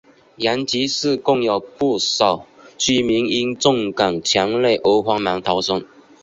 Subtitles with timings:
[0.37, 5.85] 延吉市更有不少居民因震感强烈而慌忙逃生。